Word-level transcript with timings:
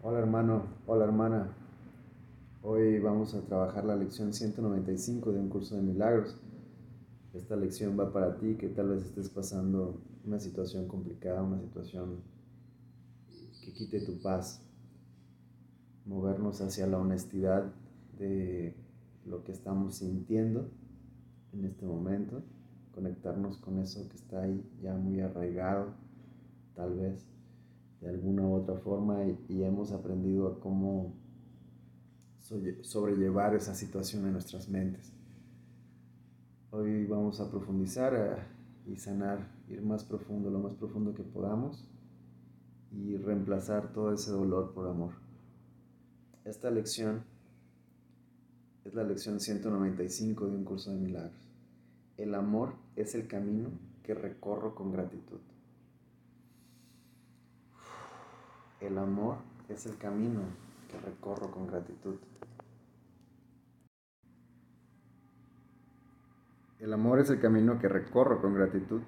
Hola 0.00 0.20
hermano, 0.20 0.62
hola 0.86 1.06
hermana. 1.06 1.56
Hoy 2.62 3.00
vamos 3.00 3.34
a 3.34 3.44
trabajar 3.44 3.84
la 3.84 3.96
lección 3.96 4.32
195 4.32 5.32
de 5.32 5.40
un 5.40 5.48
curso 5.48 5.74
de 5.74 5.82
milagros. 5.82 6.40
Esta 7.34 7.56
lección 7.56 7.98
va 7.98 8.12
para 8.12 8.38
ti 8.38 8.54
que 8.54 8.68
tal 8.68 8.90
vez 8.90 9.04
estés 9.04 9.28
pasando 9.28 10.00
una 10.24 10.38
situación 10.38 10.86
complicada, 10.86 11.42
una 11.42 11.58
situación 11.58 12.22
que 13.60 13.72
quite 13.72 14.00
tu 14.02 14.22
paz. 14.22 14.62
Movernos 16.06 16.60
hacia 16.60 16.86
la 16.86 16.98
honestidad 16.98 17.64
de 18.20 18.76
lo 19.26 19.42
que 19.42 19.50
estamos 19.50 19.96
sintiendo 19.96 20.70
en 21.52 21.64
este 21.64 21.86
momento. 21.86 22.44
Conectarnos 22.94 23.58
con 23.58 23.80
eso 23.80 24.08
que 24.08 24.14
está 24.16 24.42
ahí 24.42 24.64
ya 24.80 24.94
muy 24.94 25.18
arraigado, 25.20 25.92
tal 26.76 26.94
vez 26.94 27.26
de 28.00 28.08
alguna 28.08 28.42
u 28.42 28.54
otra 28.54 28.76
forma 28.76 29.24
y, 29.24 29.62
hemos 29.62 29.92
aprendido 29.92 30.48
a 30.48 30.60
cómo 30.60 31.14
sobrellevar 32.82 33.54
esa 33.54 33.74
situación 33.74 34.26
en 34.26 34.32
nuestras 34.32 34.68
mentes. 34.68 35.12
Hoy 36.70 37.06
vamos 37.06 37.40
a 37.40 37.50
profundizar 37.50 38.46
y 38.86 38.96
sanar, 38.96 39.50
ir 39.68 39.82
más 39.82 40.04
profundo, 40.04 40.50
lo 40.50 40.60
más 40.60 40.74
profundo 40.74 41.14
que 41.14 41.22
podamos 41.22 41.86
y 42.90 43.16
reemplazar 43.16 43.92
todo 43.92 44.12
ese 44.12 44.30
dolor 44.30 44.72
por 44.72 44.88
amor. 44.88 45.12
Esta 46.44 46.70
lección 46.70 47.24
es 48.84 48.94
la 48.94 49.04
lección 49.04 49.40
195 49.40 50.46
de 50.46 50.56
un 50.56 50.64
curso 50.64 50.90
de 50.90 50.96
milagros. 50.96 51.38
El 52.16 52.34
amor 52.34 52.72
es 52.96 53.14
el 53.14 53.26
camino 53.26 53.68
que 54.02 54.14
recorro 54.14 54.74
con 54.74 54.90
gratitud. 54.90 55.40
El 58.80 58.96
amor 58.96 59.38
es 59.68 59.86
el 59.86 59.98
camino 59.98 60.40
que 60.88 61.00
recorro 61.00 61.50
con 61.50 61.66
gratitud. 61.66 62.14
El 66.78 66.92
amor 66.92 67.18
es 67.18 67.28
el 67.28 67.40
camino 67.40 67.80
que 67.80 67.88
recorro 67.88 68.40
con 68.40 68.54
gratitud 68.54 69.00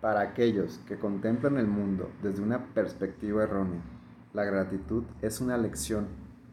para 0.00 0.20
aquellos 0.20 0.78
que 0.86 0.96
contemplan 0.96 1.56
el 1.56 1.66
mundo 1.66 2.08
desde 2.22 2.40
una 2.40 2.66
perspectiva 2.66 3.42
errónea. 3.42 3.82
La 4.32 4.44
gratitud 4.44 5.02
es 5.22 5.40
una 5.40 5.58
lección 5.58 6.06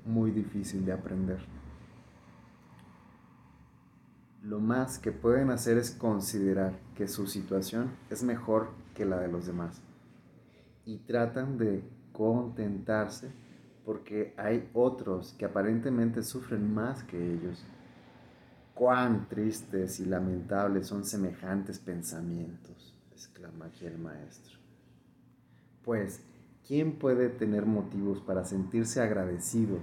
muy 0.04 0.32
difícil 0.32 0.84
de 0.84 0.94
aprender. 0.94 1.46
Lo 4.42 4.60
más 4.60 4.98
que 4.98 5.12
pueden 5.12 5.52
hacer 5.52 5.78
es 5.78 5.92
considerar 5.92 6.80
que 6.96 7.08
su 7.08 7.28
situación 7.28 7.92
es 8.10 8.24
mejor 8.24 8.70
que 8.96 9.06
la 9.06 9.20
de 9.20 9.28
los 9.28 9.46
demás 9.46 9.84
y 10.88 11.00
tratan 11.00 11.58
de 11.58 11.84
contentarse 12.14 13.30
porque 13.86 14.34
hay 14.38 14.70
otros 14.74 15.34
que 15.38 15.44
aparentemente 15.44 16.24
sufren 16.24 16.74
más 16.74 17.04
que 17.04 17.34
ellos. 17.34 17.64
Cuán 18.74 19.28
tristes 19.28 20.00
y 20.00 20.06
lamentables 20.06 20.88
son 20.88 21.04
semejantes 21.04 21.78
pensamientos, 21.80 22.98
exclama 23.12 23.66
aquí 23.66 23.86
el 23.86 23.98
maestro. 23.98 24.58
Pues, 25.84 26.22
¿quién 26.66 26.98
puede 26.98 27.30
tener 27.30 27.66
motivos 27.66 28.22
para 28.22 28.46
sentirse 28.46 29.02
agradecido 29.02 29.80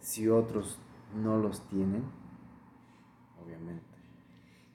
si 0.00 0.28
otros 0.28 0.78
no 1.14 1.36
los 1.36 1.68
tienen? 1.68 2.04
Obviamente. 3.44 3.82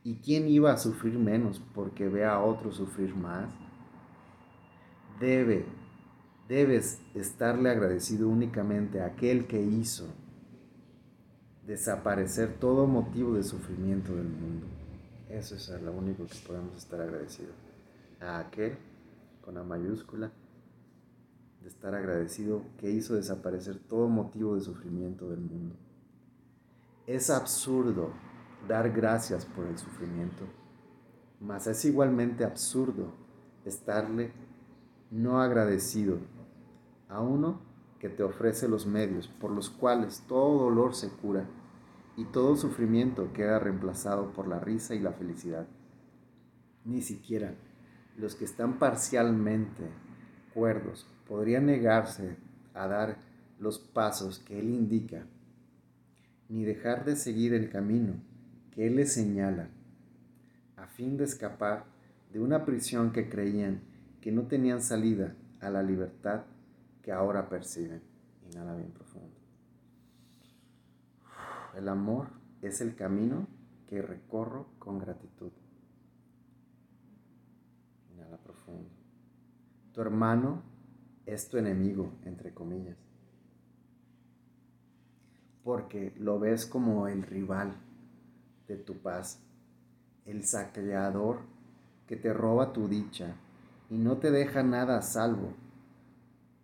¿Y 0.04 0.18
quién 0.18 0.48
iba 0.48 0.72
a 0.72 0.78
sufrir 0.78 1.18
menos 1.18 1.60
porque 1.74 2.08
ve 2.10 2.26
a 2.26 2.42
otros 2.42 2.76
sufrir 2.76 3.16
más? 3.16 3.50
Debe, 5.20 5.66
debes 6.48 7.00
estarle 7.14 7.70
agradecido 7.70 8.30
únicamente 8.30 9.02
a 9.02 9.08
aquel 9.08 9.48
que 9.48 9.62
hizo 9.62 10.08
desaparecer 11.66 12.58
todo 12.60 12.88
motivo 12.88 13.36
de 13.36 13.44
sufrimiento 13.44 14.16
del 14.16 14.30
mundo. 14.30 14.68
Eso 15.30 15.56
es 15.56 15.70
lo 15.82 15.92
único 15.92 16.26
que 16.26 16.38
podemos 16.48 16.78
estar 16.78 17.02
agradecidos. 17.02 17.56
A 18.22 18.40
aquel, 18.40 18.78
con 19.44 19.56
la 19.56 19.64
mayúscula, 19.64 20.32
de 21.62 21.68
estar 21.68 21.94
agradecido 21.94 22.62
que 22.78 22.90
hizo 22.90 23.16
desaparecer 23.16 23.78
todo 23.78 24.08
motivo 24.08 24.56
de 24.56 24.62
sufrimiento 24.62 25.30
del 25.30 25.42
mundo. 25.42 25.76
Es 27.06 27.30
absurdo 27.30 28.12
dar 28.68 28.90
gracias 28.92 29.46
por 29.46 29.66
el 29.66 29.78
sufrimiento, 29.78 30.46
mas 31.40 31.68
es 31.68 31.84
igualmente 31.86 32.44
absurdo 32.44 33.14
estarle 33.66 34.32
no 35.12 35.42
agradecido 35.42 36.20
a 37.10 37.22
uno 37.22 37.62
que 38.00 38.10
te 38.10 38.24
ofrece 38.24 38.68
los 38.68 38.86
medios 38.86 39.28
por 39.28 39.52
los 39.52 39.70
cuales 39.70 40.24
todo 40.28 40.64
dolor 40.66 40.94
se 40.94 41.10
cura 41.10 41.46
y 42.16 42.26
todo 42.26 42.56
sufrimiento 42.56 43.32
queda 43.34 43.60
reemplazado 43.60 44.34
por 44.34 44.48
la 44.48 44.60
risa 44.60 44.96
y 44.96 45.00
la 45.00 45.14
felicidad. 45.14 45.68
Ni 46.84 47.02
siquiera 47.02 47.54
los 48.18 48.36
que 48.36 48.46
están 48.46 48.80
parcialmente 48.80 49.84
cuerdos 50.54 51.08
podrían 51.28 51.68
negarse 51.68 52.38
a 52.74 52.88
dar 52.88 53.18
los 53.60 53.80
pasos 53.80 54.40
que 54.40 54.60
Él 54.60 54.70
indica, 54.70 55.26
ni 56.50 56.64
dejar 56.64 57.06
de 57.06 57.16
seguir 57.16 57.54
el 57.54 57.70
camino 57.70 58.14
que 58.72 58.88
Él 58.88 58.96
les 58.96 59.14
señala, 59.14 59.70
a 60.76 60.88
fin 60.88 61.18
de 61.18 61.26
escapar 61.26 61.86
de 62.32 62.40
una 62.40 62.66
prisión 62.66 63.12
que 63.12 63.30
creían 63.30 63.82
que 64.28 64.34
no 64.34 64.46
tenían 64.46 64.82
salida 64.82 65.38
a 65.62 65.70
la 65.70 65.82
libertad 65.82 66.44
que 67.02 67.14
ahora 67.14 67.48
perciben. 67.48 68.02
Inhala 68.46 68.76
bien 68.76 68.92
profundo. 68.92 69.34
El 71.78 71.88
amor 71.88 72.28
es 72.62 72.82
el 72.82 72.94
camino 72.94 73.48
que 73.88 74.02
recorro 74.02 74.68
con 74.80 75.00
gratitud. 75.00 75.54
Inhala 78.12 78.36
profundo. 78.36 78.90
Tu 79.94 80.02
hermano 80.02 80.62
es 81.26 81.48
tu 81.48 81.56
enemigo, 81.56 82.12
entre 82.26 82.54
comillas, 82.54 82.98
porque 85.64 86.14
lo 86.18 86.38
ves 86.38 86.66
como 86.66 87.08
el 87.08 87.24
rival 87.24 87.78
de 88.68 88.76
tu 88.76 88.98
paz, 88.98 89.42
el 90.26 90.46
saqueador 90.46 91.44
que 92.08 92.18
te 92.18 92.34
roba 92.34 92.74
tu 92.74 92.90
dicha 92.90 93.38
y 93.90 93.98
no 93.98 94.18
te 94.18 94.32
deja 94.32 94.64
nada 94.64 94.98
a 94.98 95.02
salvo. 95.02 95.54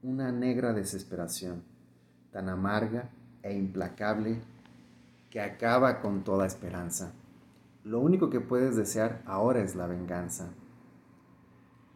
Una 0.01 0.31
negra 0.31 0.73
desesperación, 0.73 1.63
tan 2.31 2.49
amarga 2.49 3.09
e 3.41 3.53
implacable 3.53 4.41
que 5.29 5.41
acaba 5.41 6.01
con 6.01 6.23
toda 6.23 6.45
esperanza. 6.45 7.13
Lo 7.83 7.99
único 7.99 8.29
que 8.29 8.41
puedes 8.41 8.75
desear 8.75 9.21
ahora 9.25 9.61
es 9.61 9.75
la 9.75 9.87
venganza. 9.87 10.49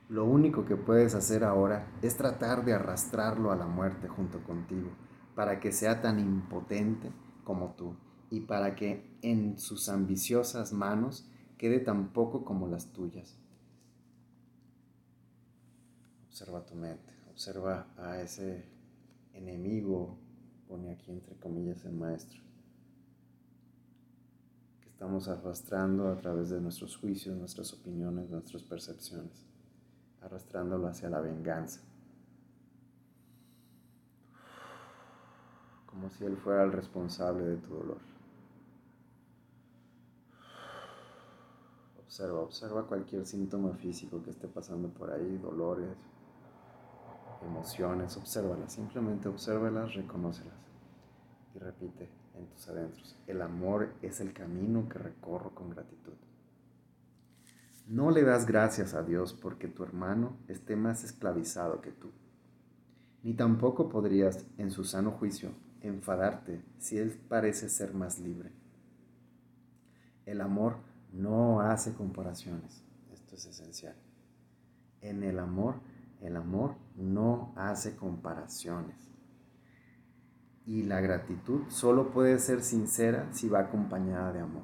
Lo 0.10 0.24
único 0.26 0.66
que 0.66 0.78
puedes 0.78 1.16
hacer 1.16 1.44
ahora 1.44 1.88
es 2.02 2.16
tratar 2.16 2.64
de 2.64 2.74
arrastrarlo 2.74 3.52
a 3.52 3.58
la 3.58 3.68
muerte 3.68 4.08
junto 4.08 4.42
contigo, 4.44 4.90
para 5.36 5.60
que 5.60 5.72
sea 5.72 6.02
tan 6.02 6.20
impotente 6.20 7.12
como 7.44 7.74
tú 7.76 7.96
y 8.30 8.42
para 8.42 8.76
que 8.76 9.18
en 9.22 9.58
sus 9.60 9.90
ambiciosas 9.90 10.72
manos 10.74 11.30
quede 11.58 11.80
tan 11.80 12.10
poco 12.14 12.46
como 12.46 12.68
las 12.68 12.94
tuyas. 12.94 13.38
Observa 16.38 16.64
tu 16.64 16.76
mente, 16.76 17.12
observa 17.32 17.88
a 17.98 18.22
ese 18.22 18.64
enemigo, 19.34 20.20
pone 20.68 20.92
aquí 20.92 21.10
entre 21.10 21.36
comillas 21.38 21.84
el 21.84 21.94
maestro, 21.94 22.40
que 24.80 24.88
estamos 24.88 25.28
arrastrando 25.30 26.10
a 26.10 26.16
través 26.16 26.52
de 26.52 26.62
nuestros 26.62 26.96
juicios, 26.96 27.36
nuestras 27.36 27.74
opiniones, 27.74 28.30
nuestras 28.30 28.62
percepciones, 28.62 29.48
arrastrándolo 30.22 30.86
hacia 30.86 31.10
la 31.10 31.22
venganza. 31.22 31.82
Como 35.88 36.08
si 36.12 36.24
él 36.24 36.38
fuera 36.38 36.66
el 36.66 36.72
responsable 36.72 37.46
de 37.46 37.58
tu 37.58 37.74
dolor. 37.74 38.02
Observa, 41.98 42.42
observa 42.42 42.86
cualquier 42.86 43.26
síntoma 43.26 43.74
físico 43.74 44.22
que 44.22 44.30
esté 44.30 44.48
pasando 44.48 44.90
por 44.90 45.10
ahí, 45.10 45.38
dolores, 45.38 45.98
emociones, 47.46 48.18
obsérvalas, 48.18 48.74
simplemente 48.74 49.28
obsérvalas, 49.28 49.94
reconócelas 49.94 50.58
y 51.56 51.60
repite 51.60 52.10
en 52.36 52.48
tus 52.48 52.68
adentros, 52.70 53.16
el 53.28 53.42
amor 53.42 53.94
es 54.02 54.20
el 54.20 54.34
camino 54.34 54.88
que 54.88 55.00
recorro 55.00 55.54
con 55.56 55.70
gratitud. 55.70 56.14
No 57.88 58.12
le 58.12 58.24
das 58.24 58.46
gracias 58.46 58.94
a 58.94 59.04
Dios 59.04 59.34
porque 59.34 59.68
tu 59.68 59.84
hermano 59.84 60.38
esté 60.48 60.76
más 60.76 61.04
esclavizado 61.04 61.82
que 61.82 61.92
tú, 61.92 62.12
ni 63.24 63.34
tampoco 63.34 63.90
podrías, 63.90 64.46
en 64.58 64.72
su 64.72 64.84
sano 64.84 65.12
juicio, 65.12 65.52
enfadarte 65.82 66.64
si 66.78 66.98
él 66.98 67.18
parece 67.28 67.70
ser 67.70 67.94
más 67.94 68.20
libre. 68.20 68.52
El 70.26 70.42
amor 70.42 70.78
no 71.14 71.62
hace 71.62 71.94
comparaciones, 71.94 72.84
esto 73.12 73.36
es 73.36 73.46
esencial. 73.46 73.96
En 75.02 75.24
el 75.24 75.40
amor 75.40 75.76
El 76.22 76.36
amor 76.36 76.76
no 76.96 77.54
hace 77.56 77.96
comparaciones. 77.96 78.96
Y 80.66 80.84
la 80.84 81.00
gratitud 81.00 81.62
solo 81.70 82.12
puede 82.12 82.40
ser 82.40 82.62
sincera 82.62 83.28
si 83.32 83.48
va 83.48 83.60
acompañada 83.60 84.34
de 84.34 84.42
amor. 84.42 84.64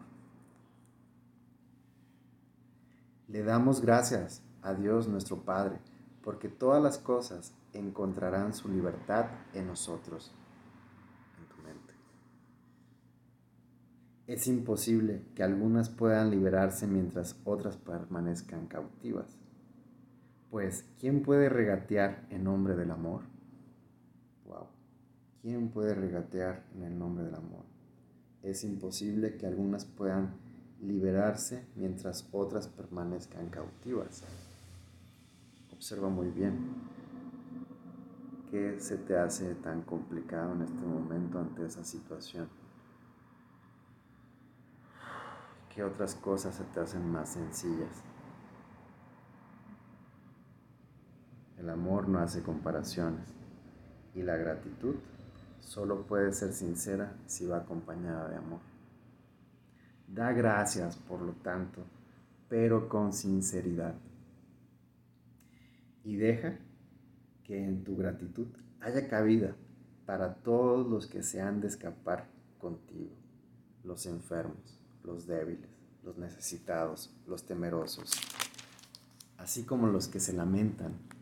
Le 3.28 3.44
damos 3.44 3.82
gracias 3.82 4.44
a 4.62 4.74
Dios 4.74 5.08
nuestro 5.08 5.44
Padre, 5.44 5.80
porque 6.24 6.50
todas 6.50 6.82
las 6.82 6.98
cosas 6.98 7.54
encontrarán 7.74 8.54
su 8.54 8.70
libertad 8.70 9.28
en 9.54 9.68
nosotros, 9.68 10.32
en 11.40 11.48
tu 11.48 11.62
mente. 11.64 11.94
Es 14.28 14.48
imposible 14.48 15.24
que 15.36 15.44
algunas 15.44 15.90
puedan 15.90 16.32
liberarse 16.32 16.86
mientras 16.88 17.40
otras 17.46 17.78
permanezcan 17.78 18.68
cautivas. 18.68 19.38
Pues, 20.54 20.86
¿quién 21.00 21.24
puede 21.24 21.50
regatear 21.50 22.28
en 22.30 22.44
nombre 22.44 22.76
del 22.76 22.92
amor? 22.92 23.22
Wow. 24.46 24.68
¿Quién 25.42 25.70
puede 25.70 25.96
regatear 25.96 26.64
en 26.76 26.84
el 26.84 26.96
nombre 26.96 27.24
del 27.24 27.34
amor? 27.34 27.66
Es 28.44 28.64
imposible 28.64 29.36
que 29.36 29.48
algunas 29.48 29.86
puedan 29.86 30.36
liberarse 30.80 31.66
mientras 31.76 32.30
otras 32.32 32.68
permanezcan 32.68 33.50
cautivas. 33.50 34.26
Observa 35.72 36.10
muy 36.10 36.30
bien 36.30 36.60
qué 38.52 38.80
se 38.80 38.98
te 38.98 39.18
hace 39.18 39.56
tan 39.56 39.82
complicado 39.82 40.54
en 40.54 40.62
este 40.62 40.86
momento 40.86 41.40
ante 41.40 41.66
esa 41.66 41.84
situación. 41.84 42.48
¿Qué 45.74 45.84
otras 45.84 46.14
cosas 46.14 46.54
se 46.54 46.64
te 46.66 46.80
hacen 46.80 47.12
más 47.12 47.34
sencillas? 47.34 48.12
El 51.63 51.69
amor 51.69 52.10
no 52.10 52.19
hace 52.19 52.44
comparaciones 52.44 53.24
y 54.13 54.21
la 54.21 54.36
gratitud 54.36 54.95
solo 55.62 56.06
puede 56.06 56.33
ser 56.33 56.51
sincera 56.51 57.15
si 57.25 57.45
va 57.45 57.60
acompañada 57.60 58.27
de 58.27 58.36
amor. 58.36 58.60
Da 60.06 60.33
gracias, 60.33 60.98
por 60.98 61.21
lo 61.21 61.31
tanto, 61.31 61.86
pero 62.50 62.89
con 62.89 63.13
sinceridad. 63.13 63.95
Y 66.04 66.18
deja 66.18 66.60
que 67.45 67.63
en 67.63 67.86
tu 67.86 67.95
gratitud 67.95 68.48
haya 68.81 69.07
cabida 69.07 69.56
para 70.06 70.33
todos 70.33 70.86
los 70.86 71.07
que 71.07 71.24
se 71.24 71.42
han 71.42 71.62
de 71.62 71.68
escapar 71.68 72.27
contigo, 72.60 73.15
los 73.86 74.06
enfermos, 74.06 74.81
los 75.01 75.27
débiles, 75.27 75.69
los 76.04 76.18
necesitados, 76.18 77.15
los 77.25 77.45
temerosos, 77.45 78.12
así 79.38 79.63
como 79.63 79.88
los 79.88 80.10
que 80.10 80.19
se 80.19 80.33
lamentan 80.33 81.12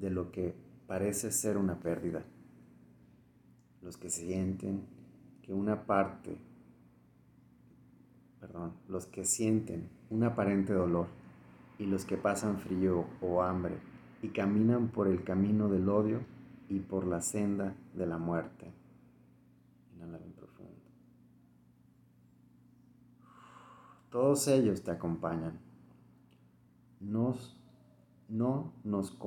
de 0.00 0.10
lo 0.10 0.32
que 0.32 0.54
parece 0.86 1.30
ser 1.30 1.56
una 1.56 1.78
pérdida. 1.78 2.24
Los 3.82 3.96
que 3.96 4.10
sienten 4.10 4.82
que 5.42 5.52
una 5.52 5.84
parte, 5.86 6.36
perdón, 8.40 8.72
los 8.88 9.06
que 9.06 9.24
sienten 9.24 9.88
un 10.10 10.24
aparente 10.24 10.72
dolor 10.72 11.06
y 11.78 11.86
los 11.86 12.04
que 12.04 12.16
pasan 12.16 12.58
frío 12.58 13.06
o 13.20 13.42
hambre 13.42 13.78
y 14.22 14.28
caminan 14.28 14.88
por 14.88 15.08
el 15.08 15.24
camino 15.24 15.68
del 15.68 15.88
odio 15.88 16.20
y 16.68 16.80
por 16.80 17.06
la 17.06 17.20
senda 17.20 17.74
de 17.94 18.06
la 18.06 18.18
muerte. 18.18 18.70
Inhala 19.94 20.18
bien 20.18 20.32
profundo. 20.32 20.72
Todos 24.10 24.46
ellos 24.48 24.82
te 24.82 24.90
acompañan. 24.90 25.58
Nos 27.00 27.59
no 28.30 28.72
nos, 28.84 29.18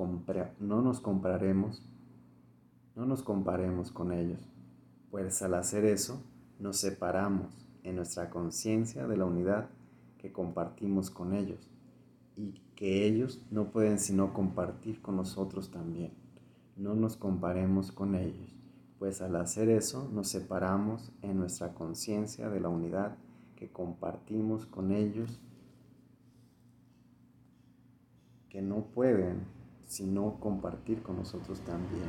no 0.58 0.82
nos 0.82 1.00
compraremos, 1.00 1.82
no 2.96 3.06
nos 3.06 3.22
comparemos 3.22 3.92
con 3.92 4.12
ellos, 4.12 4.40
pues 5.10 5.42
al 5.42 5.54
hacer 5.54 5.84
eso 5.84 6.22
nos 6.58 6.78
separamos 6.78 7.66
en 7.82 7.96
nuestra 7.96 8.30
conciencia 8.30 9.06
de 9.06 9.16
la 9.18 9.26
unidad 9.26 9.68
que 10.18 10.32
compartimos 10.32 11.10
con 11.10 11.34
ellos 11.34 11.68
y 12.34 12.54
que 12.74 13.06
ellos 13.06 13.42
no 13.50 13.70
pueden 13.70 13.98
sino 13.98 14.32
compartir 14.32 15.02
con 15.02 15.16
nosotros 15.16 15.70
también. 15.70 16.12
No 16.76 16.94
nos 16.94 17.16
comparemos 17.16 17.92
con 17.92 18.14
ellos, 18.14 18.56
pues 18.98 19.20
al 19.20 19.36
hacer 19.36 19.68
eso 19.68 20.08
nos 20.12 20.28
separamos 20.28 21.12
en 21.20 21.38
nuestra 21.38 21.74
conciencia 21.74 22.48
de 22.48 22.60
la 22.60 22.70
unidad 22.70 23.16
que 23.54 23.70
compartimos 23.70 24.64
con 24.66 24.92
ellos 24.92 25.40
que 28.54 28.62
no 28.62 28.84
pueden 28.94 29.48
sino 29.84 30.38
compartir 30.38 31.02
con 31.02 31.16
nosotros 31.16 31.60
también. 31.62 32.06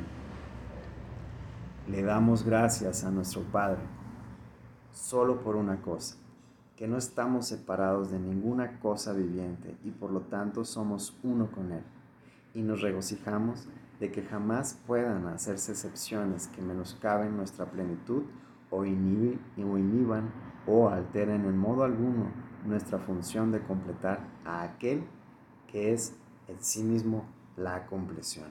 Le 1.88 2.04
damos 2.04 2.44
gracias 2.44 3.02
a 3.02 3.10
nuestro 3.10 3.42
Padre 3.42 3.80
solo 4.92 5.40
por 5.42 5.56
una 5.56 5.82
cosa, 5.82 6.16
que 6.76 6.86
no 6.86 6.98
estamos 6.98 7.48
separados 7.48 8.12
de 8.12 8.20
ninguna 8.20 8.78
cosa 8.78 9.12
viviente 9.12 9.76
y 9.82 9.90
por 9.90 10.12
lo 10.12 10.20
tanto 10.20 10.64
somos 10.64 11.18
uno 11.24 11.50
con 11.50 11.72
Él. 11.72 11.82
Y 12.54 12.62
nos 12.62 12.80
regocijamos 12.80 13.66
de 13.98 14.12
que 14.12 14.22
jamás 14.22 14.80
puedan 14.86 15.26
hacerse 15.26 15.72
excepciones 15.72 16.46
que 16.46 16.62
menoscaben 16.62 17.36
nuestra 17.36 17.66
plenitud 17.72 18.22
o, 18.70 18.82
o 18.82 18.84
inhiban 18.84 20.30
o 20.64 20.90
alteren 20.90 21.44
en 21.44 21.58
modo 21.58 21.82
alguno 21.82 22.30
nuestra 22.64 23.00
función 23.00 23.50
de 23.50 23.62
completar 23.62 24.20
a 24.44 24.62
aquel 24.62 25.02
que 25.66 25.92
es 25.92 26.16
en 26.48 26.62
sí 26.62 26.82
mismo 26.82 27.24
la 27.56 27.86
compleción. 27.86 28.50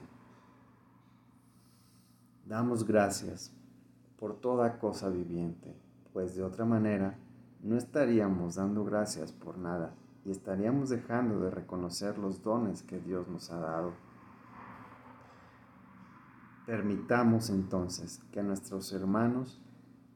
Damos 2.44 2.86
gracias 2.86 3.52
por 4.18 4.40
toda 4.40 4.78
cosa 4.78 5.08
viviente, 5.08 5.74
pues 6.12 6.34
de 6.34 6.42
otra 6.42 6.64
manera 6.64 7.18
no 7.62 7.76
estaríamos 7.76 8.56
dando 8.56 8.84
gracias 8.84 9.32
por 9.32 9.58
nada 9.58 9.94
y 10.24 10.30
estaríamos 10.30 10.90
dejando 10.90 11.40
de 11.40 11.50
reconocer 11.50 12.18
los 12.18 12.42
dones 12.42 12.82
que 12.82 13.00
Dios 13.00 13.28
nos 13.28 13.50
ha 13.50 13.58
dado. 13.58 13.92
Permitamos 16.66 17.50
entonces 17.50 18.20
que 18.32 18.42
nuestros 18.42 18.92
hermanos 18.92 19.62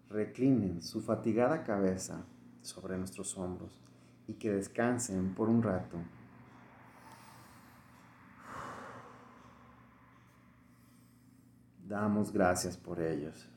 reclinen 0.09 0.83
su 0.83 1.00
fatigada 1.00 1.62
cabeza 1.62 2.25
sobre 2.62 2.99
nuestros 2.99 3.38
hombros 3.38 3.81
y 4.26 4.35
que 4.35 4.50
descansen 4.50 5.35
por 5.35 5.49
un 5.49 5.62
rato 5.62 5.97
damos 11.90 12.32
gracias 12.32 12.76
por 12.76 13.00
ellos. 13.00 13.49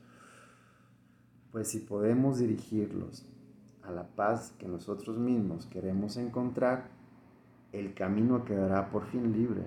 Pues 1.52 1.68
si 1.68 1.78
podemos 1.78 2.40
dirigirlos 2.40 3.24
a 3.84 3.92
la 3.92 4.08
paz 4.08 4.52
que 4.58 4.66
nosotros 4.66 5.16
mismos 5.16 5.66
queremos 5.66 6.16
encontrar, 6.16 6.88
el 7.72 7.94
camino 7.94 8.44
quedará 8.44 8.90
por 8.90 9.06
fin 9.06 9.32
libre 9.32 9.62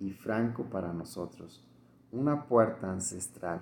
y 0.00 0.10
franco 0.10 0.64
para 0.64 0.92
nosotros. 0.92 1.64
Una 2.10 2.48
puerta 2.48 2.90
ancestral 2.90 3.60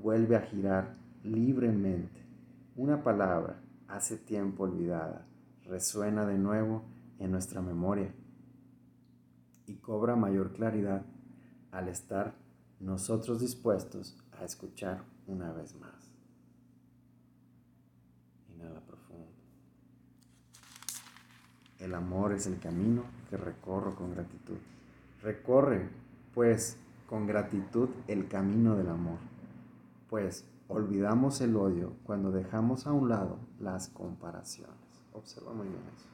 vuelve 0.00 0.36
a 0.36 0.42
girar 0.42 0.94
libremente. 1.24 2.24
Una 2.76 3.02
palabra 3.02 3.60
hace 3.88 4.16
tiempo 4.16 4.62
olvidada 4.62 5.26
resuena 5.66 6.24
de 6.26 6.38
nuevo 6.38 6.84
en 7.18 7.32
nuestra 7.32 7.60
memoria 7.60 8.14
y 9.66 9.74
cobra 9.74 10.14
mayor 10.14 10.52
claridad 10.52 11.02
al 11.72 11.88
estar 11.88 12.34
nosotros 12.80 13.40
dispuestos 13.40 14.16
a 14.32 14.44
escuchar 14.44 15.04
una 15.26 15.52
vez 15.52 15.74
más. 15.76 16.10
Inhala 18.48 18.80
profundo. 18.80 19.28
El 21.78 21.94
amor 21.94 22.32
es 22.32 22.46
el 22.46 22.58
camino 22.58 23.04
que 23.28 23.36
recorro 23.36 23.94
con 23.94 24.12
gratitud. 24.12 24.56
Recorre, 25.22 25.88
pues, 26.34 26.78
con 27.06 27.26
gratitud 27.26 27.88
el 28.06 28.28
camino 28.28 28.76
del 28.76 28.88
amor, 28.88 29.18
pues 30.08 30.44
olvidamos 30.68 31.40
el 31.40 31.56
odio 31.56 31.92
cuando 32.04 32.30
dejamos 32.30 32.86
a 32.86 32.92
un 32.92 33.08
lado 33.08 33.38
las 33.58 33.88
comparaciones. 33.88 34.76
Observa 35.12 35.52
muy 35.52 35.66
bien 35.66 35.82
eso. 35.96 36.06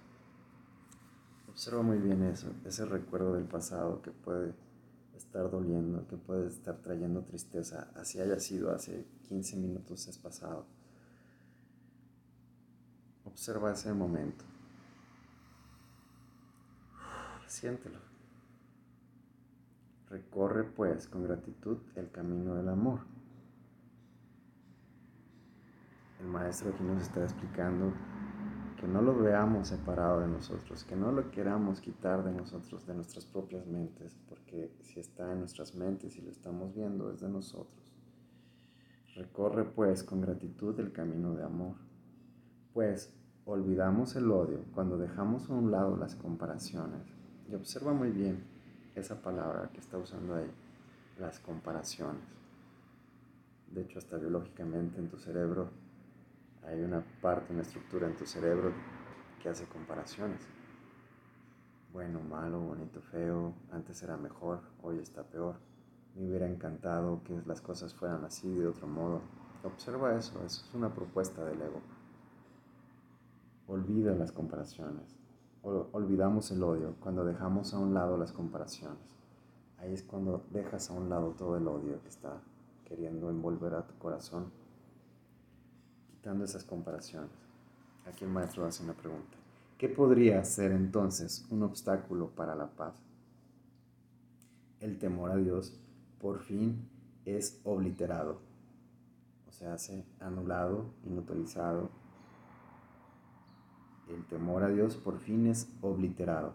Observa 1.51 1.83
muy 1.83 1.99
bien 1.99 2.23
eso, 2.23 2.51
ese 2.65 2.87
recuerdo 2.87 3.35
del 3.35 3.45
pasado 3.45 4.01
que 4.01 4.11
puede 4.11 4.55
estar 5.17 5.51
doliendo, 5.51 6.07
que 6.09 6.17
puede 6.17 6.49
estar 6.49 6.77
trayendo 6.77 7.23
tristeza, 7.23 7.91
así 7.95 8.21
haya 8.21 8.39
sido 8.41 8.73
hace 8.73 9.07
15 9.29 9.57
minutos 9.57 10.07
es 10.09 10.19
pasado. 10.19 10.67
Observa 13.25 13.73
ese 13.73 13.93
momento. 13.93 14.45
Siéntelo. 17.47 17.99
Recorre 20.09 20.65
pues 20.65 21.09
con 21.09 21.25
gratitud 21.25 21.79
el 21.97 22.11
camino 22.11 22.55
del 22.55 22.69
amor. 22.69 23.01
El 26.21 26.29
maestro 26.29 26.71
aquí 26.71 26.83
nos 26.83 27.03
está 27.03 27.23
explicando 27.23 27.93
que 28.77 28.87
no 28.87 29.03
lo 29.03 29.17
veamos 29.19 29.69
separado 29.69 30.21
de 30.21 30.29
nosotros, 30.29 30.85
que 30.85 30.97
no 30.97 31.11
lo 31.11 31.31
queramos 31.31 31.81
quitar 31.81 32.23
de 32.25 32.33
nosotros, 32.33 32.87
de 32.87 32.95
nuestras 32.95 33.25
propias 33.25 33.67
mentes, 33.67 34.17
porque 34.29 34.71
si 34.83 35.01
está 35.01 35.33
en 35.33 35.41
nuestras 35.41 35.75
mentes 35.75 36.17
y 36.17 36.23
lo 36.23 36.31
estamos 36.31 36.75
viendo 36.75 37.11
es 37.11 37.21
de 37.21 37.29
nosotros. 37.29 37.93
Recorre 39.15 39.65
pues 39.65 40.05
con 40.05 40.21
gratitud 40.21 40.79
el 40.79 40.93
camino 40.93 41.35
de 41.35 41.43
amor, 41.45 41.77
pues 42.75 43.13
olvidamos 43.47 44.15
el 44.17 44.31
odio 44.31 44.65
cuando 44.75 44.99
dejamos 44.99 45.49
a 45.49 45.55
un 45.55 45.71
lado 45.71 45.97
las 45.97 46.15
comparaciones. 46.15 47.01
Y 47.49 47.55
observa 47.55 47.95
muy 47.95 48.11
bien 48.11 48.45
esa 48.95 49.23
palabra 49.23 49.71
que 49.73 49.81
está 49.81 49.97
usando 49.99 50.35
ahí, 50.35 50.51
las 51.19 51.39
comparaciones. 51.41 52.23
De 53.71 53.83
hecho, 53.83 53.99
hasta 53.99 54.17
biológicamente 54.17 54.99
en 54.99 55.09
tu 55.09 55.17
cerebro 55.17 55.71
hay 56.67 56.83
una 56.83 57.05
parte, 57.23 57.53
una 57.53 57.63
estructura 57.63 58.07
en 58.07 58.17
tu 58.17 58.27
cerebro 58.27 58.73
que 59.41 59.49
hace 59.49 59.67
comparaciones. 59.67 60.41
Bueno, 61.93 62.21
malo, 62.21 62.61
bonito, 62.61 63.01
feo, 63.01 63.55
antes 63.71 64.03
era 64.03 64.17
mejor, 64.17 64.61
hoy 64.83 64.99
está 64.99 65.23
peor. 65.23 65.57
Me 66.15 66.27
hubiera 66.27 66.49
encantado 66.49 67.23
que 67.23 67.41
las 67.47 67.61
cosas 67.61 67.95
fueran 67.95 68.25
así 68.25 68.53
de 68.53 68.67
otro 68.67 68.87
modo. 68.87 69.21
Observa 69.63 70.17
eso, 70.17 70.45
eso 70.45 70.65
es 70.67 70.75
una 70.75 70.93
propuesta 70.93 71.45
del 71.45 71.63
ego. 71.63 71.81
Olvida 73.69 74.15
las 74.15 74.33
comparaciones. 74.33 75.17
Olvidamos 75.63 76.51
el 76.51 76.63
odio 76.63 76.95
cuando 77.01 77.25
dejamos 77.25 77.75
a 77.75 77.79
un 77.79 77.95
lado 77.95 78.17
las 78.17 78.33
comparaciones. 78.33 79.17
Ahí 79.79 79.93
es 79.93 80.03
cuando 80.03 80.45
dejas 80.51 80.91
a 80.91 80.95
un 80.95 81.09
lado 81.09 81.33
todo 81.33 81.57
el 81.57 81.67
odio 81.67 82.01
que 82.03 82.09
está 82.09 82.41
queriendo 82.85 83.31
envolver 83.31 83.75
a 83.75 83.87
tu 83.87 83.97
corazón 83.99 84.53
esas 86.35 86.65
comparaciones. 86.65 87.31
Aquí 88.07 88.25
el 88.25 88.31
maestro 88.31 88.67
hace 88.67 88.83
una 88.83 88.95
pregunta. 88.95 89.37
¿Qué 89.79 89.89
podría 89.89 90.45
ser 90.45 90.73
entonces 90.73 91.47
un 91.51 91.63
obstáculo 91.63 92.31
para 92.31 92.55
la 92.55 92.67
paz? 92.67 92.95
El 94.81 94.99
temor 94.99 95.31
a 95.31 95.37
Dios 95.37 95.79
por 96.21 96.41
fin 96.41 96.89
es 97.25 97.61
obliterado, 97.65 98.41
o 99.49 99.53
sea, 99.53 99.75
hace 99.75 100.05
anulado, 100.21 100.87
inutilizado. 101.05 101.91
El 104.09 104.25
temor 104.27 104.65
a 104.65 104.69
Dios 104.69 104.97
por 104.97 105.19
fin 105.19 105.47
es 105.47 105.69
obliterado 105.81 106.55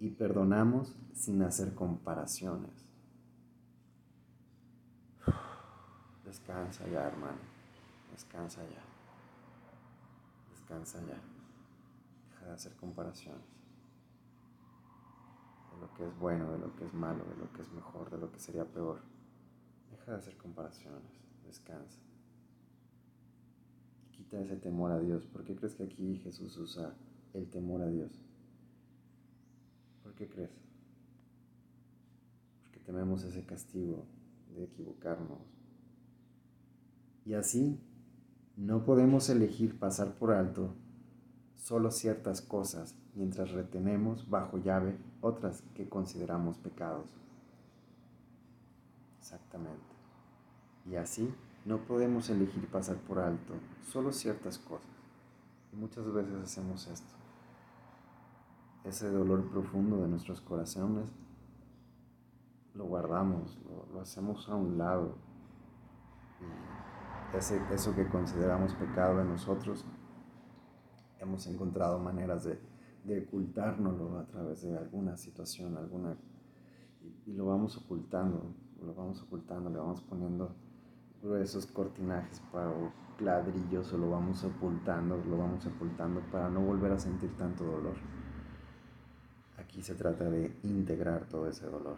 y 0.00 0.10
perdonamos 0.10 0.94
sin 1.14 1.42
hacer 1.42 1.74
comparaciones. 1.74 2.88
Descansa 6.24 6.86
ya, 6.88 7.06
hermano. 7.06 7.38
Descansa 8.12 8.62
ya 8.64 8.85
descansa 10.66 11.00
ya. 11.06 11.20
Deja 12.30 12.46
de 12.46 12.52
hacer 12.52 12.74
comparaciones 12.74 13.46
de 15.72 15.80
lo 15.80 15.94
que 15.94 16.06
es 16.06 16.18
bueno, 16.18 16.50
de 16.50 16.58
lo 16.58 16.74
que 16.74 16.84
es 16.84 16.92
malo, 16.92 17.24
de 17.24 17.36
lo 17.36 17.52
que 17.52 17.62
es 17.62 17.70
mejor, 17.70 18.10
de 18.10 18.18
lo 18.18 18.32
que 18.32 18.40
sería 18.40 18.64
peor. 18.64 19.00
Deja 19.92 20.12
de 20.12 20.18
hacer 20.18 20.36
comparaciones, 20.36 21.12
descansa. 21.46 22.00
quita 24.10 24.40
ese 24.40 24.56
temor 24.56 24.90
a 24.90 24.98
Dios. 24.98 25.24
¿Por 25.26 25.44
qué 25.44 25.54
crees 25.54 25.76
que 25.76 25.84
aquí 25.84 26.18
Jesús 26.24 26.56
usa 26.56 26.94
el 27.32 27.48
temor 27.48 27.82
a 27.82 27.86
Dios? 27.86 28.10
¿Por 30.02 30.14
qué 30.14 30.28
crees? 30.28 30.50
Porque 32.64 32.80
tememos 32.80 33.22
ese 33.22 33.44
castigo 33.44 34.04
de 34.56 34.64
equivocarnos. 34.64 35.38
Y 37.24 37.34
así 37.34 37.78
no 38.56 38.84
podemos 38.84 39.28
elegir 39.28 39.78
pasar 39.78 40.14
por 40.14 40.32
alto 40.32 40.74
solo 41.56 41.90
ciertas 41.90 42.40
cosas 42.40 42.94
mientras 43.14 43.50
retenemos 43.50 44.28
bajo 44.30 44.58
llave 44.58 44.96
otras 45.20 45.62
que 45.74 45.88
consideramos 45.88 46.58
pecados. 46.58 47.10
Exactamente. 49.18 49.82
Y 50.86 50.96
así 50.96 51.34
no 51.64 51.78
podemos 51.78 52.30
elegir 52.30 52.68
pasar 52.68 52.96
por 52.96 53.18
alto 53.18 53.54
solo 53.90 54.12
ciertas 54.12 54.58
cosas. 54.58 54.90
Y 55.72 55.76
muchas 55.76 56.10
veces 56.12 56.34
hacemos 56.44 56.86
esto. 56.86 57.14
Ese 58.84 59.10
dolor 59.10 59.50
profundo 59.50 60.00
de 60.00 60.08
nuestros 60.08 60.40
corazones 60.40 61.10
lo 62.74 62.84
guardamos, 62.84 63.58
lo, 63.92 64.00
hacemos 64.00 64.48
a 64.48 64.54
un 64.54 64.78
lado 64.78 65.16
eso 67.34 67.94
que 67.94 68.08
consideramos 68.08 68.74
pecado 68.74 69.20
en 69.20 69.28
nosotros, 69.28 69.84
hemos 71.20 71.46
encontrado 71.46 71.98
maneras 71.98 72.44
de, 72.44 72.58
de 73.04 73.24
ocultárnoslo 73.24 74.18
a 74.18 74.26
través 74.26 74.62
de 74.62 74.76
alguna 74.76 75.16
situación, 75.16 75.76
alguna, 75.76 76.16
y, 77.26 77.32
lo 77.32 77.46
vamos 77.46 77.76
ocultando, 77.76 78.54
lo 78.80 78.94
vamos 78.94 79.22
ocultando, 79.22 79.70
le 79.70 79.78
vamos 79.78 80.00
poniendo 80.02 80.54
esos 81.40 81.66
cortinajes 81.66 82.40
para 82.52 82.72
ladrillos 83.18 83.92
o 83.92 83.98
lo 83.98 84.10
vamos 84.10 84.44
ocultando, 84.44 85.16
lo 85.28 85.38
vamos 85.38 85.66
ocultando 85.66 86.20
para 86.30 86.48
no 86.48 86.60
volver 86.60 86.92
a 86.92 86.98
sentir 86.98 87.36
tanto 87.36 87.64
dolor. 87.64 87.96
Aquí 89.58 89.82
se 89.82 89.94
trata 89.94 90.30
de 90.30 90.56
integrar 90.62 91.26
todo 91.26 91.48
ese 91.48 91.66
dolor. 91.66 91.96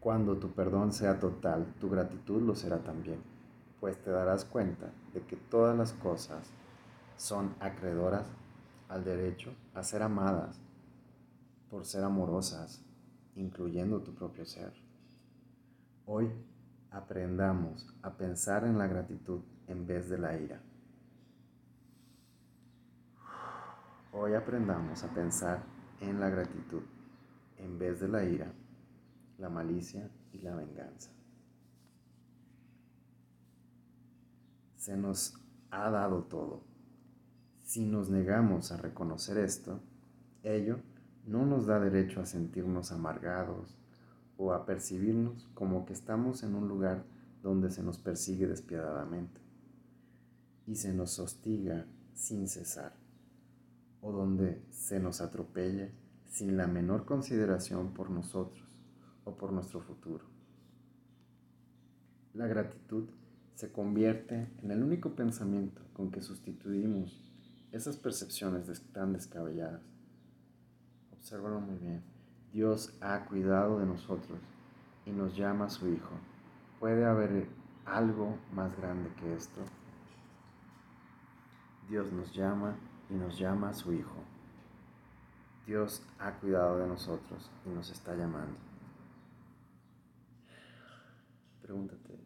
Cuando 0.00 0.36
tu 0.36 0.50
perdón 0.50 0.92
sea 0.92 1.18
total, 1.18 1.74
tu 1.80 1.88
gratitud 1.88 2.42
lo 2.42 2.54
será 2.54 2.82
también 2.82 3.33
pues 3.84 4.02
te 4.02 4.10
darás 4.10 4.46
cuenta 4.46 4.90
de 5.12 5.20
que 5.26 5.36
todas 5.36 5.76
las 5.76 5.92
cosas 5.92 6.48
son 7.18 7.54
acreedoras 7.60 8.26
al 8.88 9.04
derecho 9.04 9.52
a 9.74 9.82
ser 9.82 10.02
amadas 10.02 10.58
por 11.68 11.84
ser 11.84 12.02
amorosas, 12.02 12.82
incluyendo 13.36 14.00
tu 14.00 14.14
propio 14.14 14.46
ser. 14.46 14.72
Hoy 16.06 16.32
aprendamos 16.90 17.86
a 18.00 18.16
pensar 18.16 18.64
en 18.64 18.78
la 18.78 18.86
gratitud 18.86 19.42
en 19.66 19.86
vez 19.86 20.08
de 20.08 20.16
la 20.16 20.34
ira. 20.34 20.62
Hoy 24.14 24.32
aprendamos 24.32 25.04
a 25.04 25.12
pensar 25.12 25.62
en 26.00 26.20
la 26.20 26.30
gratitud 26.30 26.84
en 27.58 27.78
vez 27.78 28.00
de 28.00 28.08
la 28.08 28.24
ira, 28.24 28.50
la 29.36 29.50
malicia 29.50 30.10
y 30.32 30.38
la 30.38 30.54
venganza. 30.54 31.10
Se 34.84 34.98
nos 34.98 35.32
ha 35.70 35.88
dado 35.88 36.24
todo. 36.24 36.60
Si 37.62 37.86
nos 37.86 38.10
negamos 38.10 38.70
a 38.70 38.76
reconocer 38.76 39.38
esto, 39.38 39.80
ello 40.42 40.78
no 41.26 41.46
nos 41.46 41.64
da 41.64 41.80
derecho 41.80 42.20
a 42.20 42.26
sentirnos 42.26 42.92
amargados 42.92 43.78
o 44.36 44.52
a 44.52 44.66
percibirnos 44.66 45.48
como 45.54 45.86
que 45.86 45.94
estamos 45.94 46.42
en 46.42 46.54
un 46.54 46.68
lugar 46.68 47.02
donde 47.42 47.70
se 47.70 47.82
nos 47.82 47.96
persigue 47.96 48.46
despiadadamente 48.46 49.40
y 50.66 50.74
se 50.74 50.92
nos 50.92 51.18
hostiga 51.18 51.86
sin 52.12 52.46
cesar, 52.46 52.92
o 54.02 54.12
donde 54.12 54.66
se 54.70 55.00
nos 55.00 55.22
atropella 55.22 55.88
sin 56.26 56.58
la 56.58 56.66
menor 56.66 57.06
consideración 57.06 57.94
por 57.94 58.10
nosotros 58.10 58.62
o 59.24 59.34
por 59.34 59.50
nuestro 59.50 59.80
futuro. 59.80 60.26
La 62.34 62.46
gratitud 62.46 63.08
se 63.54 63.70
convierte 63.70 64.48
en 64.62 64.70
el 64.70 64.82
único 64.82 65.14
pensamiento 65.14 65.82
con 65.92 66.10
que 66.10 66.22
sustituimos 66.22 67.24
esas 67.72 67.96
percepciones 67.96 68.82
tan 68.92 69.12
descabelladas. 69.12 69.82
Obsérvalo 71.12 71.60
muy 71.60 71.78
bien. 71.78 72.02
Dios 72.52 72.96
ha 73.00 73.24
cuidado 73.24 73.80
de 73.80 73.86
nosotros 73.86 74.38
y 75.06 75.10
nos 75.10 75.36
llama 75.36 75.68
su 75.68 75.88
Hijo. 75.88 76.14
¿Puede 76.78 77.04
haber 77.04 77.48
algo 77.84 78.38
más 78.52 78.76
grande 78.76 79.10
que 79.20 79.34
esto? 79.34 79.60
Dios 81.88 82.12
nos 82.12 82.32
llama 82.32 82.76
y 83.10 83.14
nos 83.14 83.38
llama 83.38 83.70
a 83.70 83.74
su 83.74 83.92
Hijo. 83.92 84.22
Dios 85.66 86.02
ha 86.18 86.32
cuidado 86.34 86.78
de 86.78 86.86
nosotros 86.86 87.50
y 87.64 87.70
nos 87.70 87.90
está 87.90 88.14
llamando. 88.14 88.58
Pregúntate, 91.62 92.23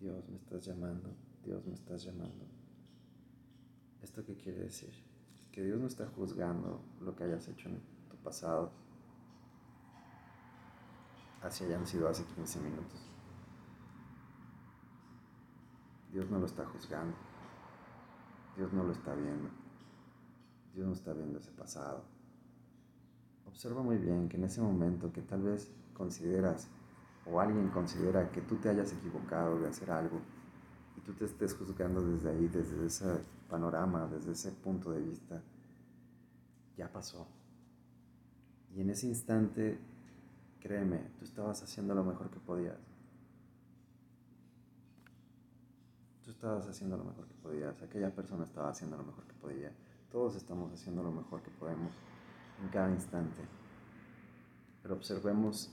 Dios 0.00 0.28
me 0.28 0.36
estás 0.36 0.64
llamando, 0.64 1.10
Dios 1.44 1.64
me 1.66 1.74
estás 1.74 2.04
llamando. 2.04 2.44
¿Esto 4.02 4.24
qué 4.24 4.36
quiere 4.36 4.60
decir? 4.60 4.92
Que 5.50 5.62
Dios 5.62 5.80
no 5.80 5.86
está 5.86 6.06
juzgando 6.08 6.82
lo 7.00 7.16
que 7.16 7.24
hayas 7.24 7.48
hecho 7.48 7.68
en 7.68 7.80
tu 8.10 8.16
pasado, 8.18 8.70
así 11.42 11.64
hayan 11.64 11.86
sido 11.86 12.08
hace 12.08 12.24
15 12.24 12.60
minutos. 12.60 13.00
Dios 16.12 16.30
no 16.30 16.38
lo 16.38 16.46
está 16.46 16.64
juzgando. 16.66 17.14
Dios 18.56 18.72
no 18.72 18.84
lo 18.84 18.92
está 18.92 19.14
viendo. 19.14 19.50
Dios 20.74 20.86
no 20.86 20.92
está 20.92 21.12
viendo 21.12 21.38
ese 21.38 21.52
pasado. 21.52 22.04
Observa 23.46 23.82
muy 23.82 23.98
bien 23.98 24.28
que 24.28 24.36
en 24.36 24.44
ese 24.44 24.60
momento 24.60 25.12
que 25.12 25.22
tal 25.22 25.42
vez 25.42 25.70
consideras 25.94 26.68
o 27.30 27.40
alguien 27.40 27.68
considera 27.68 28.30
que 28.30 28.40
tú 28.42 28.56
te 28.56 28.68
hayas 28.68 28.92
equivocado 28.92 29.58
de 29.58 29.68
hacer 29.68 29.90
algo, 29.90 30.20
y 30.96 31.00
tú 31.00 31.12
te 31.12 31.24
estés 31.24 31.54
juzgando 31.54 32.00
desde 32.00 32.30
ahí, 32.30 32.48
desde 32.48 32.86
ese 32.86 33.20
panorama, 33.48 34.06
desde 34.06 34.32
ese 34.32 34.52
punto 34.52 34.90
de 34.92 35.00
vista, 35.00 35.42
ya 36.76 36.90
pasó. 36.90 37.26
Y 38.74 38.80
en 38.80 38.90
ese 38.90 39.06
instante, 39.08 39.78
créeme, 40.60 40.98
tú 41.18 41.24
estabas 41.24 41.62
haciendo 41.62 41.94
lo 41.94 42.04
mejor 42.04 42.30
que 42.30 42.40
podías. 42.40 42.78
Tú 46.24 46.30
estabas 46.30 46.66
haciendo 46.68 46.96
lo 46.96 47.04
mejor 47.04 47.26
que 47.26 47.34
podías, 47.34 47.80
aquella 47.82 48.14
persona 48.14 48.44
estaba 48.44 48.70
haciendo 48.70 48.96
lo 48.96 49.04
mejor 49.04 49.24
que 49.24 49.34
podía. 49.34 49.72
Todos 50.10 50.36
estamos 50.36 50.72
haciendo 50.72 51.02
lo 51.02 51.12
mejor 51.12 51.42
que 51.42 51.50
podemos 51.50 51.92
en 52.62 52.68
cada 52.68 52.90
instante. 52.90 53.42
Pero 54.82 54.94
observemos 54.94 55.70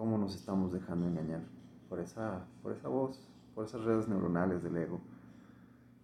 cómo 0.00 0.16
nos 0.16 0.34
estamos 0.34 0.72
dejando 0.72 1.08
engañar 1.08 1.42
por 1.90 2.00
esa, 2.00 2.46
por 2.62 2.72
esa 2.72 2.88
voz, 2.88 3.20
por 3.54 3.66
esas 3.66 3.84
redes 3.84 4.08
neuronales 4.08 4.62
del 4.62 4.78
ego, 4.78 4.98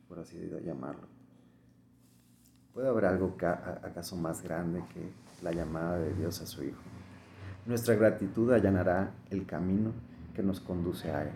por 0.06 0.18
así 0.18 0.38
llamarlo. 0.62 1.06
¿Puede 2.74 2.88
haber 2.88 3.06
algo 3.06 3.34
acaso 3.40 4.14
más 4.16 4.42
grande 4.42 4.84
que 4.92 5.10
la 5.42 5.50
llamada 5.50 5.96
de 5.96 6.12
Dios 6.12 6.42
a 6.42 6.46
su 6.46 6.62
Hijo? 6.62 6.82
Nuestra 7.64 7.94
gratitud 7.94 8.52
allanará 8.52 9.14
el 9.30 9.46
camino 9.46 9.92
que 10.34 10.42
nos 10.42 10.60
conduce 10.60 11.10
a 11.10 11.22
Él 11.22 11.32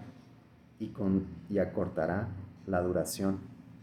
y, 0.79 0.89
con, 0.89 1.29
y 1.49 1.61
acortará 1.61 2.29
la 2.67 2.83
duración 2.83 3.39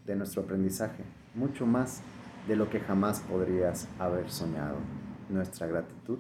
de 0.06 0.16
nuestro 0.16 0.44
aprendizaje, 0.44 1.04
mucho 1.34 1.66
más 1.66 2.04
de 2.48 2.56
lo 2.56 2.70
que 2.70 2.80
jamás 2.80 3.22
podrías 3.22 3.88
haber 3.98 4.30
soñado. 4.30 4.78
Nuestra 5.32 5.66
gratitud 5.66 6.20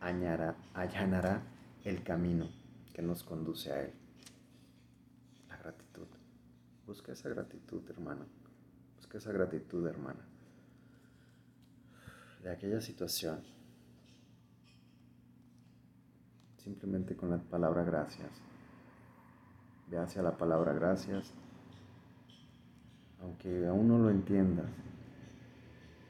allanará 0.00 1.42
el 1.88 2.02
camino 2.02 2.50
que 2.92 3.00
nos 3.00 3.22
conduce 3.22 3.72
a 3.72 3.82
Él. 3.82 3.92
La 5.48 5.56
gratitud. 5.56 6.06
Busca 6.86 7.12
esa 7.12 7.28
gratitud, 7.30 7.82
hermano. 7.88 8.26
Busca 8.96 9.18
esa 9.18 9.32
gratitud, 9.32 9.86
hermana. 9.86 10.20
De 12.42 12.50
aquella 12.50 12.80
situación. 12.80 13.42
Simplemente 16.58 17.16
con 17.16 17.30
la 17.30 17.38
palabra 17.38 17.84
gracias. 17.84 18.30
Ve 19.90 19.98
hacia 19.98 20.22
la 20.22 20.36
palabra 20.36 20.74
gracias. 20.74 21.32
Aunque 23.22 23.66
aún 23.66 23.88
no 23.88 23.98
lo 23.98 24.10
entiendas. 24.10 24.70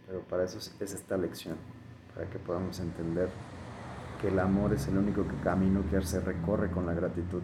Pero 0.06 0.26
para 0.26 0.44
eso 0.44 0.58
es 0.58 0.92
esta 0.92 1.16
lección. 1.16 1.56
Para 2.14 2.28
que 2.28 2.38
podamos 2.40 2.80
entender 2.80 3.30
que 4.20 4.28
el 4.28 4.38
amor 4.38 4.72
es 4.72 4.88
el 4.88 4.98
único 4.98 5.25
camino 5.42 5.82
que 5.88 6.00
se 6.02 6.20
recorre 6.20 6.70
con 6.70 6.87
la 6.87 6.94
gratitud. 6.94 7.42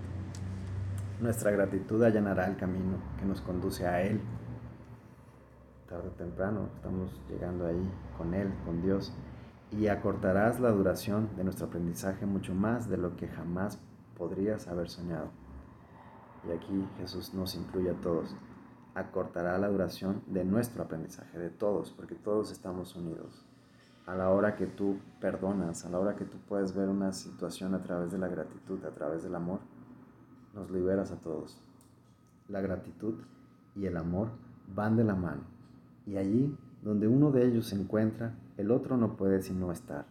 Nuestra 1.21 1.51
gratitud 1.53 2.03
allanará 2.03 2.47
el 2.47 2.57
camino 2.57 2.99
que 3.19 3.25
nos 3.25 3.41
conduce 3.41 3.87
a 3.87 4.03
Él. 4.03 4.21
Tarde 5.89 6.09
o 6.09 6.13
temprano 6.13 6.69
estamos 6.75 7.21
llegando 7.29 7.67
ahí 7.67 7.91
con 8.19 8.35
Él, 8.35 8.53
con 8.65 8.83
Dios, 8.83 9.13
y 9.71 9.87
acortarás 9.87 10.59
la 10.59 10.71
duración 10.71 11.29
de 11.37 11.45
nuestro 11.45 11.67
aprendizaje 11.67 12.27
mucho 12.27 12.55
más 12.55 12.89
de 12.89 12.97
lo 12.97 13.17
que 13.17 13.29
jamás 13.29 13.79
podrías 14.17 14.67
haber 14.67 14.89
soñado. 14.89 15.29
Y 16.49 16.53
aquí 16.53 16.89
Jesús 16.99 17.33
nos 17.35 17.55
incluye 17.55 17.91
a 17.91 18.01
todos. 18.01 18.35
Acortará 18.95 19.59
la 19.59 19.69
duración 19.69 20.23
de 20.27 20.45
nuestro 20.45 20.83
aprendizaje, 20.83 21.39
de 21.39 21.51
todos, 21.51 21.93
porque 21.93 22.15
todos 22.15 22.51
estamos 22.51 22.95
unidos 22.97 23.45
a 24.07 24.15
la 24.15 24.31
hora 24.31 24.55
que 24.57 24.67
tú 24.67 24.99
perdonas, 25.21 25.85
a 25.85 25.91
la 25.91 25.99
hora 25.99 26.17
que 26.17 26.25
tú 26.25 26.37
puedes 26.47 26.75
ver 26.75 26.89
una 26.89 27.13
situación 27.13 27.75
a 27.75 27.83
través 27.83 28.13
de 28.13 28.19
la 28.19 28.29
gratitud, 28.29 28.85
a 28.85 28.91
través 28.91 29.23
del 29.23 29.35
amor, 29.35 29.61
nos 30.55 30.71
liberas 30.71 31.11
a 31.11 31.21
todos. 31.21 31.59
La 32.49 32.61
gratitud 32.61 33.15
y 33.75 33.87
el 33.87 33.97
amor 33.97 34.29
van 34.75 34.97
de 34.97 35.05
la 35.05 35.15
mano. 35.15 35.43
Y 36.07 36.17
allí 36.17 36.57
donde 36.83 37.09
uno 37.09 37.31
de 37.31 37.47
ellos 37.47 37.69
se 37.69 37.77
encuentra, 37.77 38.35
el 38.59 38.71
otro 38.71 38.97
no 38.99 39.17
puede 39.17 39.41
sino 39.41 39.73
estar. 39.73 40.05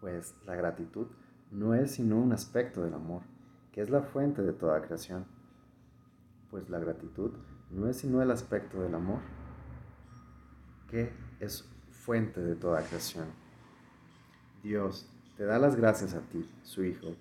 Pues 0.00 0.36
la 0.46 0.54
gratitud 0.54 1.08
no 1.50 1.74
es 1.74 1.92
sino 1.92 2.16
un 2.16 2.32
aspecto 2.32 2.82
del 2.82 2.94
amor, 2.94 3.22
que 3.72 3.82
es 3.82 3.90
la 3.90 4.02
fuente 4.02 4.42
de 4.42 4.52
toda 4.52 4.82
creación. 4.82 5.26
Pues 6.50 6.70
la 6.70 6.78
gratitud 6.78 7.32
no 7.72 7.88
es 7.88 7.96
sino 7.96 8.22
el 8.22 8.30
aspecto 8.30 8.80
del 8.80 8.94
amor, 8.94 9.18
que 10.88 11.12
es 11.40 11.71
fuente 12.04 12.40
de 12.40 12.56
toda 12.56 12.82
creación. 12.82 13.26
Dios 14.64 15.06
te 15.36 15.44
da 15.44 15.58
las 15.60 15.76
gracias 15.76 16.14
a 16.14 16.20
ti, 16.20 16.48
su 16.64 16.84
Hijo, 16.84 17.14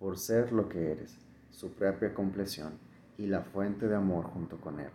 por 0.00 0.18
ser 0.18 0.52
lo 0.52 0.68
que 0.68 0.90
eres, 0.90 1.16
su 1.52 1.72
propia 1.72 2.12
compleción 2.12 2.72
y 3.16 3.26
la 3.26 3.42
fuente 3.42 3.86
de 3.86 3.94
amor 3.94 4.24
junto 4.24 4.60
con 4.60 4.80
Él. 4.80 4.90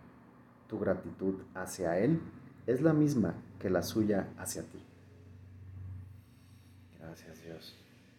Tu 0.68 0.78
gratitud 0.78 1.36
hacia 1.54 1.98
Él 1.98 2.20
es 2.66 2.82
la 2.82 2.92
misma 2.92 3.34
que 3.58 3.70
la 3.70 3.82
suya 3.82 4.28
hacia 4.36 4.62
ti. 4.62 4.84
Gracias 7.00 7.42
Dios. 7.42 7.76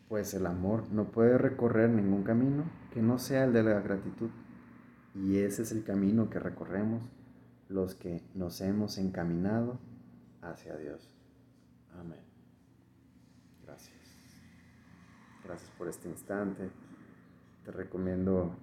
Pues 0.08 0.34
el 0.34 0.48
amor 0.48 0.90
no 0.92 1.12
puede 1.12 1.38
recorrer 1.38 1.92
ningún 1.92 2.24
camino 2.24 2.64
que 2.92 3.04
no 3.04 3.20
sea 3.20 3.44
el 3.44 3.54
de 3.54 3.62
la 3.62 3.80
gratitud. 3.82 4.32
Y 5.14 5.38
ese 5.38 5.62
es 5.62 5.72
el 5.72 5.84
camino 5.84 6.32
que 6.32 6.40
recorremos 6.40 7.04
los 7.68 7.94
que 7.94 8.24
nos 8.34 8.62
hemos 8.62 8.98
encaminado 8.98 9.78
hacia 10.42 10.76
Dios. 10.78 11.10
Amén. 12.00 12.24
Gracias. 13.66 13.98
Gracias 15.44 15.70
por 15.72 15.88
este 15.88 16.10
instante. 16.10 16.70
Te 17.66 17.72
recomiendo 17.72 18.56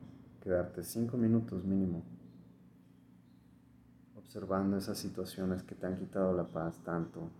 quedarte 0.43 0.83
cinco 0.83 1.17
minutos 1.17 1.65
mínimo 1.65 2.03
observando 4.27 4.77
esas 4.77 4.99
situaciones 4.99 5.63
que 5.63 5.75
te 5.75 5.87
han 5.87 5.97
quitado 5.97 6.33
la 6.35 6.45
paz 6.45 6.79
tanto, 6.85 7.31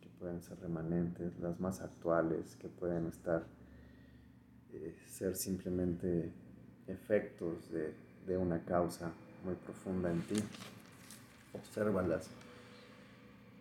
que 0.00 0.08
pueden 0.18 0.40
ser 0.40 0.58
remanentes, 0.60 1.38
las 1.40 1.60
más 1.60 1.82
actuales, 1.82 2.56
que 2.56 2.68
pueden 2.68 3.06
estar, 3.08 3.44
eh, 4.72 4.96
ser 5.06 5.36
simplemente 5.36 6.32
efectos 6.86 7.70
de, 7.70 7.94
de 8.26 8.38
una 8.38 8.64
causa 8.64 9.10
muy 9.44 9.54
profunda 9.56 10.10
en 10.10 10.22
ti. 10.22 10.36
Obsérvalas 11.52 12.30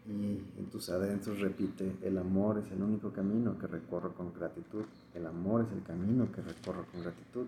y 0.08 0.44
en 0.58 0.66
tus 0.72 0.90
adentros 0.90 1.40
repite, 1.40 1.96
el 2.02 2.18
amor 2.18 2.58
es 2.58 2.72
el 2.72 2.82
único 2.82 3.12
camino 3.12 3.58
que 3.60 3.68
recorro 3.68 4.16
con 4.16 4.34
gratitud, 4.34 4.86
el 5.14 5.28
amor 5.28 5.66
es 5.66 5.72
el 5.72 5.84
camino 5.84 6.32
que 6.32 6.42
recorro 6.42 6.86
con 6.92 7.02
gratitud. 7.02 7.48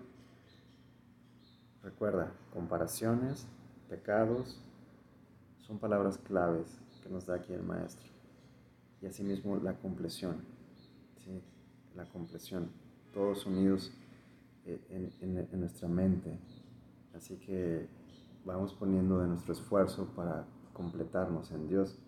Recuerda, 1.82 2.32
comparaciones, 2.52 3.46
pecados, 3.88 4.60
son 5.66 5.78
palabras 5.78 6.18
claves 6.18 6.78
que 7.02 7.10
nos 7.10 7.26
da 7.26 7.36
aquí 7.36 7.52
el 7.52 7.62
maestro. 7.62 8.06
Y 9.02 9.06
asimismo 9.06 9.56
la 9.56 9.74
compleción, 9.74 10.36
¿sí? 11.24 11.42
la 11.96 12.04
compleción, 12.04 12.70
todos 13.12 13.46
unidos 13.46 13.92
eh, 14.64 14.80
en, 15.20 15.38
en 15.38 15.60
nuestra 15.60 15.88
mente. 15.88 16.38
Así 17.14 17.36
que 17.36 17.88
vamos 18.44 18.72
poniendo 18.74 19.18
de 19.18 19.26
nuestro 19.26 19.52
esfuerzo 19.52 20.06
para 20.14 20.46
completarnos 20.72 21.50
en 21.50 21.68
Dios 21.68 21.98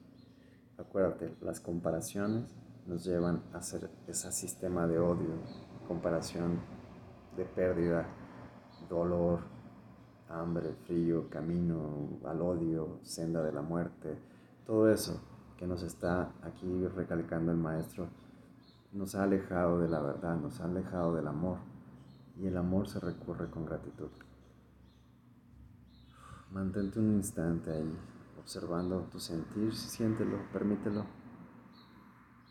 Acuérdate, 0.79 1.35
las 1.41 1.61
comparaciones 1.61 2.45
nos 2.87 3.05
llevan 3.05 3.43
a 3.55 3.59
hacer 3.59 3.91
ese 4.07 4.31
sistema 4.31 4.87
de 4.87 4.99
odio, 4.99 5.35
comparación 5.89 6.61
de 7.35 7.45
pérdida, 7.47 8.07
dolor, 8.89 9.41
hambre, 10.29 10.75
frío, 10.87 11.31
camino 11.31 12.19
al 12.27 12.43
odio, 12.43 12.99
senda 13.03 13.43
de 13.43 13.53
la 13.53 13.63
muerte, 13.63 14.19
todo 14.67 14.91
eso 14.91 15.21
que 15.57 15.67
nos 15.67 15.83
está 15.83 16.33
aquí 16.43 16.87
recalcando 16.89 17.53
el 17.53 17.59
maestro, 17.59 18.09
nos 18.93 19.15
ha 19.15 19.23
alejado 19.23 19.81
de 19.81 19.89
la 19.89 20.01
verdad, 20.01 20.37
nos 20.37 20.61
ha 20.61 20.65
alejado 20.65 21.15
del 21.15 21.27
amor. 21.27 21.59
Y 22.39 22.47
el 22.47 22.57
amor 22.59 22.87
se 22.87 23.01
recurre 23.01 23.49
con 23.49 23.65
gratitud. 23.65 24.11
Mantente 26.51 26.99
un 26.99 27.15
instante 27.15 27.73
ahí 27.73 27.99
observando 28.47 29.09
tu 29.11 29.19
sentir, 29.19 29.75
siéntelo, 29.75 30.39
permítelo 30.53 31.05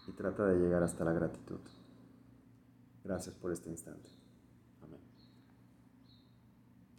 y 0.06 0.12
trata 0.12 0.46
de 0.46 0.60
llegar 0.60 0.84
hasta 0.84 1.06
la 1.06 1.14
gratitud. 1.14 1.62
Gracias 3.02 3.34
por 3.34 3.54
este 3.54 3.70
instante. 3.70 4.10